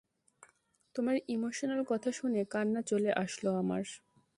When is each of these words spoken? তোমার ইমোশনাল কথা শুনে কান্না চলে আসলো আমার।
তোমার 0.95 1.15
ইমোশনাল 1.27 1.81
কথা 1.87 2.09
শুনে 2.11 2.41
কান্না 2.51 2.81
চলে 2.81 3.11
আসলো 3.23 3.49
আমার। 3.57 3.83